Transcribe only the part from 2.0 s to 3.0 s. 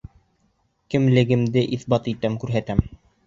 итәм, күрһәтәм.